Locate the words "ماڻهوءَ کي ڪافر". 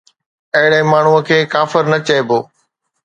0.91-1.83